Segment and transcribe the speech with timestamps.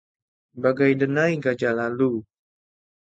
[0.61, 2.25] Bagai denai gajah lalu